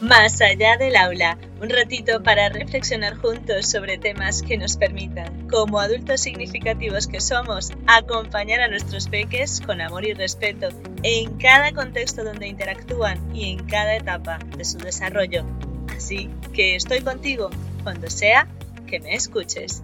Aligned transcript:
Más 0.00 0.40
allá 0.40 0.78
del 0.78 0.96
aula, 0.96 1.36
un 1.60 1.68
ratito 1.68 2.22
para 2.22 2.48
reflexionar 2.48 3.18
juntos 3.18 3.70
sobre 3.70 3.98
temas 3.98 4.40
que 4.40 4.56
nos 4.56 4.78
permitan, 4.78 5.46
como 5.46 5.78
adultos 5.78 6.22
significativos 6.22 7.06
que 7.06 7.20
somos, 7.20 7.70
acompañar 7.86 8.60
a 8.60 8.68
nuestros 8.68 9.08
peques 9.08 9.60
con 9.60 9.82
amor 9.82 10.06
y 10.06 10.14
respeto 10.14 10.68
en 11.02 11.36
cada 11.36 11.72
contexto 11.72 12.24
donde 12.24 12.48
interactúan 12.48 13.18
y 13.36 13.50
en 13.50 13.66
cada 13.66 13.94
etapa 13.94 14.38
de 14.56 14.64
su 14.64 14.78
desarrollo. 14.78 15.44
Así 15.94 16.30
que 16.54 16.76
estoy 16.76 17.02
contigo 17.02 17.50
cuando 17.82 18.08
sea 18.08 18.48
que 18.86 19.00
me 19.00 19.14
escuches. 19.14 19.82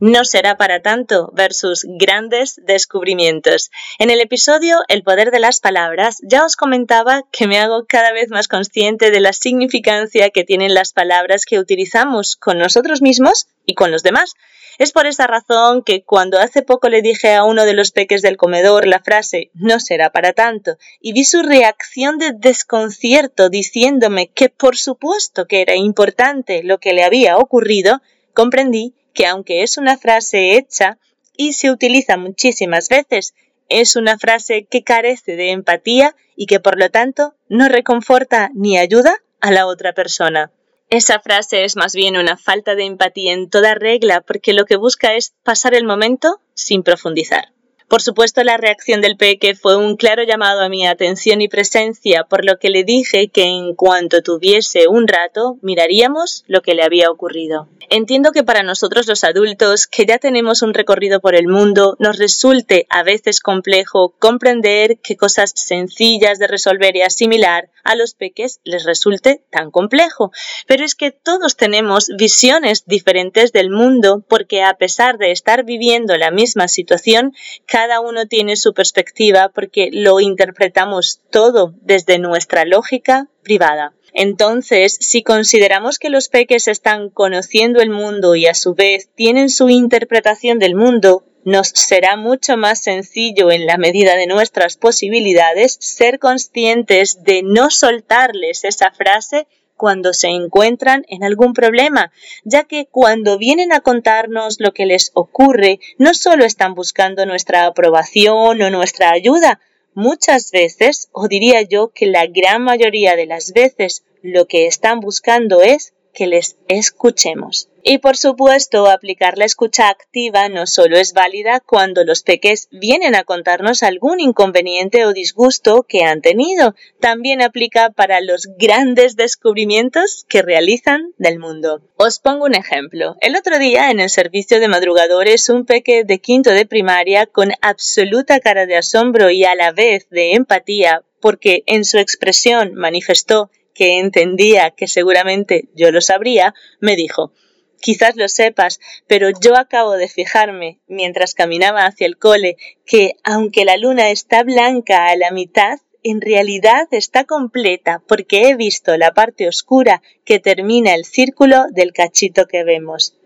No 0.00 0.24
será 0.24 0.56
para 0.56 0.82
tanto 0.82 1.30
versus 1.34 1.86
grandes 1.88 2.60
descubrimientos. 2.64 3.70
En 3.98 4.10
el 4.10 4.20
episodio 4.20 4.78
El 4.88 5.02
poder 5.02 5.30
de 5.30 5.40
las 5.40 5.60
palabras 5.60 6.18
ya 6.22 6.44
os 6.44 6.56
comentaba 6.56 7.22
que 7.32 7.46
me 7.46 7.58
hago 7.58 7.86
cada 7.86 8.12
vez 8.12 8.28
más 8.28 8.48
consciente 8.48 9.10
de 9.10 9.20
la 9.20 9.32
significancia 9.32 10.30
que 10.30 10.44
tienen 10.44 10.74
las 10.74 10.92
palabras 10.92 11.44
que 11.44 11.58
utilizamos 11.58 12.36
con 12.36 12.58
nosotros 12.58 13.02
mismos 13.02 13.46
y 13.64 13.74
con 13.74 13.90
los 13.90 14.02
demás. 14.02 14.34
Es 14.78 14.92
por 14.92 15.06
esta 15.06 15.26
razón 15.26 15.82
que 15.82 16.04
cuando 16.04 16.38
hace 16.38 16.60
poco 16.60 16.90
le 16.90 17.00
dije 17.00 17.34
a 17.34 17.44
uno 17.44 17.64
de 17.64 17.72
los 17.72 17.92
peques 17.92 18.20
del 18.20 18.36
comedor 18.36 18.86
la 18.86 19.00
frase 19.00 19.50
no 19.54 19.80
será 19.80 20.10
para 20.10 20.34
tanto 20.34 20.76
y 21.00 21.14
vi 21.14 21.24
su 21.24 21.42
reacción 21.42 22.18
de 22.18 22.32
desconcierto 22.32 23.48
diciéndome 23.48 24.28
que 24.28 24.50
por 24.50 24.76
supuesto 24.76 25.46
que 25.46 25.62
era 25.62 25.76
importante 25.76 26.62
lo 26.62 26.78
que 26.78 26.92
le 26.92 27.04
había 27.04 27.38
ocurrido, 27.38 28.02
comprendí 28.34 28.94
que 29.16 29.26
aunque 29.26 29.64
es 29.64 29.78
una 29.78 29.98
frase 29.98 30.56
hecha 30.56 30.98
y 31.36 31.54
se 31.54 31.72
utiliza 31.72 32.16
muchísimas 32.16 32.88
veces, 32.88 33.34
es 33.68 33.96
una 33.96 34.16
frase 34.18 34.66
que 34.70 34.84
carece 34.84 35.34
de 35.34 35.50
empatía 35.50 36.14
y 36.36 36.46
que 36.46 36.60
por 36.60 36.78
lo 36.78 36.90
tanto 36.90 37.34
no 37.48 37.68
reconforta 37.68 38.50
ni 38.54 38.78
ayuda 38.78 39.16
a 39.40 39.50
la 39.50 39.66
otra 39.66 39.92
persona. 39.92 40.52
Esa 40.88 41.18
frase 41.18 41.64
es 41.64 41.74
más 41.74 41.94
bien 41.94 42.16
una 42.16 42.36
falta 42.36 42.76
de 42.76 42.84
empatía 42.84 43.32
en 43.32 43.50
toda 43.50 43.74
regla 43.74 44.20
porque 44.20 44.52
lo 44.52 44.66
que 44.66 44.76
busca 44.76 45.14
es 45.14 45.34
pasar 45.42 45.74
el 45.74 45.84
momento 45.84 46.40
sin 46.54 46.84
profundizar. 46.84 47.55
Por 47.88 48.02
supuesto, 48.02 48.42
la 48.42 48.56
reacción 48.56 49.00
del 49.00 49.16
peque 49.16 49.54
fue 49.54 49.76
un 49.76 49.96
claro 49.96 50.24
llamado 50.24 50.60
a 50.60 50.68
mi 50.68 50.86
atención 50.86 51.40
y 51.40 51.48
presencia, 51.48 52.24
por 52.24 52.44
lo 52.44 52.58
que 52.58 52.68
le 52.68 52.82
dije 52.82 53.28
que 53.28 53.44
en 53.44 53.76
cuanto 53.76 54.22
tuviese 54.22 54.88
un 54.88 55.06
rato, 55.06 55.58
miraríamos 55.62 56.42
lo 56.48 56.62
que 56.62 56.74
le 56.74 56.82
había 56.82 57.10
ocurrido. 57.10 57.68
Entiendo 57.88 58.32
que 58.32 58.42
para 58.42 58.64
nosotros 58.64 59.06
los 59.06 59.22
adultos, 59.22 59.86
que 59.86 60.06
ya 60.06 60.18
tenemos 60.18 60.62
un 60.62 60.74
recorrido 60.74 61.20
por 61.20 61.36
el 61.36 61.46
mundo, 61.46 61.96
nos 62.00 62.18
resulte 62.18 62.86
a 62.90 63.04
veces 63.04 63.38
complejo 63.38 64.14
comprender 64.18 64.98
que 64.98 65.16
cosas 65.16 65.52
sencillas 65.54 66.40
de 66.40 66.48
resolver 66.48 66.96
y 66.96 67.02
asimilar 67.02 67.70
a 67.84 67.94
los 67.94 68.14
peques 68.14 68.60
les 68.64 68.84
resulte 68.84 69.44
tan 69.50 69.70
complejo. 69.70 70.32
Pero 70.66 70.84
es 70.84 70.96
que 70.96 71.12
todos 71.12 71.56
tenemos 71.56 72.08
visiones 72.18 72.84
diferentes 72.86 73.52
del 73.52 73.70
mundo 73.70 74.24
porque 74.28 74.64
a 74.64 74.74
pesar 74.74 75.18
de 75.18 75.30
estar 75.30 75.64
viviendo 75.64 76.16
la 76.16 76.32
misma 76.32 76.66
situación, 76.66 77.32
cada 77.76 78.00
uno 78.00 78.24
tiene 78.24 78.56
su 78.56 78.72
perspectiva 78.72 79.50
porque 79.54 79.90
lo 79.92 80.18
interpretamos 80.18 81.20
todo 81.30 81.74
desde 81.82 82.18
nuestra 82.18 82.64
lógica 82.64 83.28
privada. 83.42 83.92
Entonces, 84.14 84.96
si 84.98 85.22
consideramos 85.22 85.98
que 85.98 86.08
los 86.08 86.30
peques 86.30 86.68
están 86.68 87.10
conociendo 87.10 87.82
el 87.82 87.90
mundo 87.90 88.34
y 88.34 88.46
a 88.46 88.54
su 88.54 88.74
vez 88.74 89.10
tienen 89.14 89.50
su 89.50 89.68
interpretación 89.68 90.58
del 90.58 90.74
mundo, 90.74 91.26
nos 91.44 91.68
será 91.68 92.16
mucho 92.16 92.56
más 92.56 92.82
sencillo 92.82 93.50
en 93.50 93.66
la 93.66 93.76
medida 93.76 94.16
de 94.16 94.26
nuestras 94.26 94.78
posibilidades 94.78 95.76
ser 95.78 96.18
conscientes 96.18 97.24
de 97.24 97.42
no 97.42 97.68
soltarles 97.68 98.64
esa 98.64 98.90
frase 98.90 99.46
cuando 99.76 100.12
se 100.12 100.28
encuentran 100.28 101.04
en 101.08 101.24
algún 101.24 101.52
problema, 101.52 102.12
ya 102.44 102.64
que 102.64 102.86
cuando 102.86 103.38
vienen 103.38 103.72
a 103.72 103.80
contarnos 103.80 104.56
lo 104.58 104.72
que 104.72 104.86
les 104.86 105.10
ocurre, 105.14 105.80
no 105.98 106.14
solo 106.14 106.44
están 106.44 106.74
buscando 106.74 107.26
nuestra 107.26 107.66
aprobación 107.66 108.60
o 108.62 108.70
nuestra 108.70 109.10
ayuda, 109.10 109.60
muchas 109.94 110.50
veces, 110.50 111.08
o 111.12 111.28
diría 111.28 111.62
yo 111.62 111.88
que 111.88 112.06
la 112.06 112.26
gran 112.26 112.62
mayoría 112.62 113.16
de 113.16 113.26
las 113.26 113.52
veces, 113.52 114.02
lo 114.22 114.46
que 114.46 114.66
están 114.66 115.00
buscando 115.00 115.62
es 115.62 115.92
que 116.16 116.26
les 116.26 116.56
escuchemos. 116.66 117.68
Y 117.82 117.98
por 117.98 118.16
supuesto, 118.16 118.88
aplicar 118.88 119.38
la 119.38 119.44
escucha 119.44 119.88
activa 119.88 120.48
no 120.48 120.66
solo 120.66 120.96
es 120.96 121.12
válida 121.12 121.60
cuando 121.60 122.02
los 122.02 122.22
peques 122.22 122.68
vienen 122.72 123.14
a 123.14 123.22
contarnos 123.22 123.84
algún 123.84 124.18
inconveniente 124.18 125.04
o 125.04 125.12
disgusto 125.12 125.84
que 125.84 126.02
han 126.02 126.22
tenido, 126.22 126.74
también 126.98 127.42
aplica 127.42 127.90
para 127.90 128.20
los 128.20 128.48
grandes 128.58 129.14
descubrimientos 129.14 130.24
que 130.28 130.42
realizan 130.42 131.12
del 131.18 131.38
mundo. 131.38 131.82
Os 131.96 132.18
pongo 132.18 132.46
un 132.46 132.54
ejemplo. 132.54 133.16
El 133.20 133.36
otro 133.36 133.58
día 133.58 133.90
en 133.90 134.00
el 134.00 134.10
servicio 134.10 134.58
de 134.58 134.68
madrugadores 134.68 135.48
un 135.48 135.66
peque 135.66 136.02
de 136.02 136.18
quinto 136.18 136.50
de 136.50 136.66
primaria 136.66 137.26
con 137.26 137.52
absoluta 137.60 138.40
cara 138.40 138.66
de 138.66 138.76
asombro 138.76 139.30
y 139.30 139.44
a 139.44 139.54
la 139.54 139.70
vez 139.70 140.08
de 140.10 140.32
empatía 140.32 141.04
porque 141.20 141.62
en 141.66 141.84
su 141.84 141.98
expresión 141.98 142.74
manifestó 142.74 143.50
que 143.76 143.98
entendía 143.98 144.70
que 144.70 144.88
seguramente 144.88 145.68
yo 145.74 145.90
lo 145.90 146.00
sabría, 146.00 146.54
me 146.80 146.96
dijo 146.96 147.32
Quizás 147.80 148.16
lo 148.16 148.28
sepas, 148.28 148.80
pero 149.06 149.28
yo 149.30 149.56
acabo 149.56 149.92
de 149.92 150.08
fijarme, 150.08 150.80
mientras 150.86 151.34
caminaba 151.34 151.84
hacia 151.84 152.06
el 152.06 152.16
cole, 152.16 152.56
que 152.84 153.12
aunque 153.22 153.64
la 153.64 153.76
luna 153.76 154.10
está 154.10 154.42
blanca 154.42 155.08
a 155.08 155.16
la 155.16 155.30
mitad, 155.30 155.78
en 156.02 156.20
realidad 156.20 156.88
está 156.90 157.24
completa 157.24 158.02
porque 158.08 158.48
he 158.48 158.56
visto 158.56 158.96
la 158.96 159.12
parte 159.12 159.48
oscura 159.48 160.02
que 160.24 160.38
termina 160.38 160.94
el 160.94 161.04
círculo 161.04 161.66
del 161.70 161.92
cachito 161.92 162.46
que 162.46 162.64
vemos. 162.64 163.18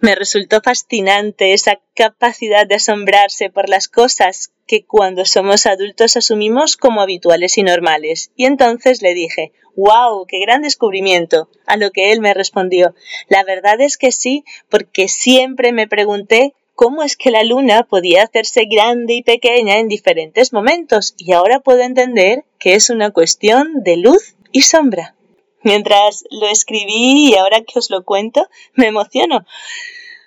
Me 0.00 0.14
resultó 0.14 0.60
fascinante 0.62 1.52
esa 1.52 1.80
capacidad 1.94 2.66
de 2.66 2.76
asombrarse 2.76 3.50
por 3.50 3.68
las 3.68 3.88
cosas 3.88 4.52
que 4.66 4.84
cuando 4.84 5.24
somos 5.24 5.66
adultos 5.66 6.16
asumimos 6.16 6.76
como 6.76 7.02
habituales 7.02 7.58
y 7.58 7.62
normales. 7.62 8.30
Y 8.36 8.46
entonces 8.46 9.02
le 9.02 9.14
dije, 9.14 9.52
¡Wow! 9.76 10.26
¡Qué 10.26 10.38
gran 10.40 10.62
descubrimiento! 10.62 11.48
A 11.66 11.76
lo 11.76 11.90
que 11.90 12.12
él 12.12 12.20
me 12.20 12.34
respondió, 12.34 12.94
la 13.28 13.42
verdad 13.44 13.80
es 13.80 13.96
que 13.96 14.12
sí, 14.12 14.44
porque 14.68 15.08
siempre 15.08 15.72
me 15.72 15.88
pregunté 15.88 16.54
cómo 16.74 17.02
es 17.02 17.16
que 17.16 17.30
la 17.30 17.44
luna 17.44 17.84
podía 17.84 18.22
hacerse 18.22 18.64
grande 18.70 19.14
y 19.14 19.22
pequeña 19.22 19.78
en 19.78 19.88
diferentes 19.88 20.52
momentos, 20.52 21.14
y 21.16 21.32
ahora 21.32 21.60
puedo 21.60 21.82
entender 21.82 22.44
que 22.58 22.74
es 22.74 22.90
una 22.90 23.10
cuestión 23.10 23.82
de 23.82 23.96
luz 23.96 24.36
y 24.52 24.62
sombra. 24.62 25.14
Mientras 25.62 26.24
lo 26.30 26.48
escribí 26.48 27.30
y 27.30 27.34
ahora 27.34 27.62
que 27.62 27.78
os 27.78 27.90
lo 27.90 28.04
cuento, 28.04 28.48
me 28.74 28.86
emociono, 28.86 29.44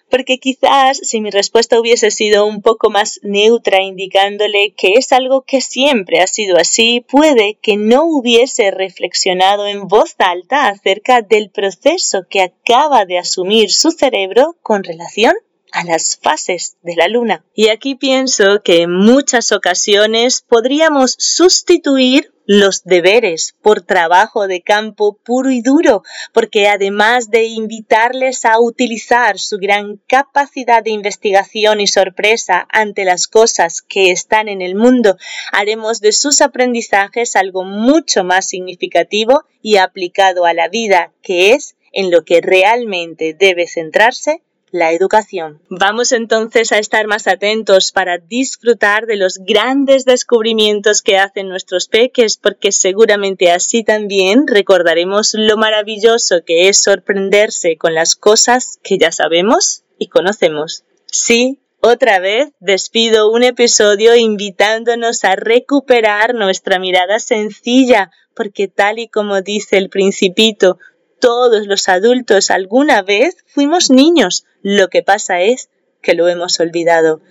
porque 0.09 0.37
quizás 0.37 0.97
si 0.97 1.19
mi 1.19 1.29
respuesta 1.29 1.79
hubiese 1.79 2.11
sido 2.11 2.45
un 2.45 2.61
poco 2.61 2.89
más 2.89 3.19
neutra 3.23 3.81
indicándole 3.81 4.73
que 4.77 4.93
es 4.93 5.11
algo 5.11 5.41
que 5.41 5.61
siempre 5.61 6.21
ha 6.21 6.27
sido 6.27 6.57
así, 6.57 7.03
puede 7.07 7.57
que 7.61 7.75
no 7.77 8.05
hubiese 8.05 8.71
reflexionado 8.71 9.67
en 9.67 9.87
voz 9.87 10.15
alta 10.19 10.67
acerca 10.67 11.21
del 11.21 11.49
proceso 11.49 12.27
que 12.29 12.41
acaba 12.41 13.05
de 13.05 13.17
asumir 13.17 13.71
su 13.71 13.91
cerebro 13.91 14.55
con 14.61 14.83
relación 14.83 15.33
a 15.71 15.83
las 15.83 16.15
fases 16.15 16.77
de 16.83 16.95
la 16.95 17.07
luna. 17.07 17.43
Y 17.53 17.67
aquí 17.67 17.95
pienso 17.95 18.61
que 18.63 18.83
en 18.83 18.95
muchas 18.95 19.51
ocasiones 19.51 20.45
podríamos 20.47 21.15
sustituir 21.19 22.31
los 22.45 22.83
deberes 22.83 23.55
por 23.61 23.81
trabajo 23.81 24.47
de 24.47 24.61
campo 24.61 25.17
puro 25.23 25.49
y 25.51 25.61
duro, 25.61 26.03
porque 26.33 26.67
además 26.67 27.29
de 27.29 27.45
invitarles 27.45 28.45
a 28.45 28.59
utilizar 28.59 29.39
su 29.39 29.57
gran 29.57 29.97
capacidad 30.07 30.83
de 30.83 30.91
investigación 30.91 31.81
y 31.81 31.87
sorpresa 31.87 32.67
ante 32.71 33.05
las 33.05 33.27
cosas 33.27 33.81
que 33.81 34.11
están 34.11 34.47
en 34.47 34.61
el 34.61 34.75
mundo, 34.75 35.17
haremos 35.51 36.01
de 36.01 36.11
sus 36.11 36.41
aprendizajes 36.41 37.35
algo 37.35 37.63
mucho 37.63 38.23
más 38.23 38.47
significativo 38.47 39.43
y 39.61 39.77
aplicado 39.77 40.45
a 40.45 40.53
la 40.53 40.67
vida, 40.67 41.11
que 41.21 41.53
es 41.53 41.75
en 41.91 42.11
lo 42.11 42.25
que 42.25 42.41
realmente 42.41 43.33
debe 43.33 43.67
centrarse 43.67 44.41
la 44.75 44.91
educación. 44.91 45.61
Vamos 45.69 46.11
entonces 46.11 46.73
a 46.73 46.79
estar 46.79 47.07
más 47.07 47.27
atentos 47.27 47.93
para 47.93 48.17
disfrutar 48.17 49.05
de 49.05 49.15
los 49.15 49.37
grandes 49.37 50.03
descubrimientos 50.03 51.01
que 51.01 51.17
hacen 51.17 51.47
nuestros 51.47 51.87
peques, 51.87 52.35
porque 52.37 52.73
seguramente 52.73 53.51
así 53.51 53.85
también 53.85 54.47
recordaremos 54.47 55.33
lo 55.33 55.55
maravilloso 55.55 56.43
que 56.45 56.67
es 56.67 56.83
sorprenderse 56.83 57.77
con 57.77 57.93
las 57.93 58.15
cosas 58.15 58.77
que 58.83 58.97
ya 58.97 59.13
sabemos 59.13 59.83
y 59.97 60.07
conocemos. 60.07 60.83
Sí, 61.05 61.59
otra 61.79 62.19
vez 62.19 62.49
despido 62.59 63.31
un 63.31 63.43
episodio 63.43 64.15
invitándonos 64.15 65.23
a 65.23 65.37
recuperar 65.37 66.35
nuestra 66.35 66.79
mirada 66.79 67.19
sencilla, 67.19 68.11
porque 68.35 68.67
tal 68.67 68.99
y 68.99 69.07
como 69.07 69.41
dice 69.41 69.77
el 69.77 69.89
principito, 69.89 70.79
todos 71.19 71.67
los 71.67 71.89
adultos 71.89 72.51
alguna 72.51 73.01
vez 73.01 73.37
fuimos 73.47 73.89
niños. 73.89 74.45
Lo 74.61 74.89
que 74.89 75.03
pasa 75.03 75.41
es 75.41 75.69
que 76.01 76.13
lo 76.13 76.27
hemos 76.27 76.59
olvidado. 76.59 77.21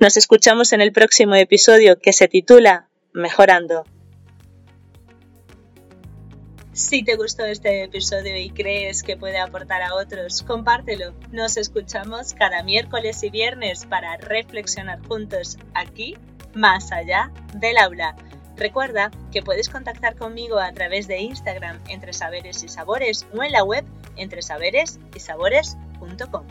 Nos 0.00 0.16
escuchamos 0.16 0.72
en 0.72 0.80
el 0.80 0.92
próximo 0.92 1.34
episodio 1.36 1.98
que 1.98 2.12
se 2.12 2.28
titula 2.28 2.88
Mejorando. 3.12 3.84
Si 6.72 7.02
te 7.02 7.16
gustó 7.16 7.44
este 7.44 7.82
episodio 7.82 8.36
y 8.36 8.50
crees 8.50 9.02
que 9.02 9.16
puede 9.16 9.38
aportar 9.38 9.82
a 9.82 9.94
otros, 9.94 10.42
compártelo. 10.42 11.12
Nos 11.32 11.56
escuchamos 11.56 12.34
cada 12.34 12.62
miércoles 12.62 13.22
y 13.24 13.30
viernes 13.30 13.84
para 13.86 14.16
reflexionar 14.16 15.00
juntos 15.08 15.58
aquí, 15.74 16.16
más 16.54 16.92
allá 16.92 17.32
del 17.54 17.78
aula. 17.78 18.14
Recuerda 18.58 19.10
que 19.30 19.42
puedes 19.42 19.68
contactar 19.68 20.16
conmigo 20.16 20.58
a 20.58 20.72
través 20.72 21.06
de 21.06 21.20
Instagram 21.20 21.78
entre 21.88 22.12
saberes 22.12 22.62
y 22.64 22.68
sabores 22.68 23.26
o 23.32 23.42
en 23.42 23.52
la 23.52 23.62
web 23.62 23.84
entre 24.16 24.42
saberes 24.42 24.98
y 25.14 25.20
sabores.com. 25.20 26.44